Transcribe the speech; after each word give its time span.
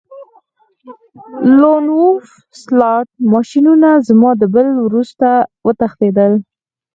لون 1.59 1.85
وولف 1.97 2.31
سلاټ 2.63 3.07
ماشینونه 3.33 3.89
زما 4.07 4.31
د 4.41 4.43
بل 4.53 4.67
وروسته 4.85 5.29
وتښتیدل 5.65 6.33